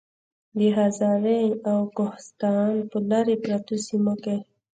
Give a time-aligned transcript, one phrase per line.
[0.57, 4.37] د هزارې او کوهستان پۀ لرې پرتو سيمو کې